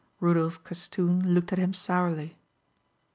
Rudolph 0.19 0.63
Castoon 0.63 1.31
looked 1.31 1.53
at 1.53 1.59
him 1.59 1.75
sourly. 1.75 2.35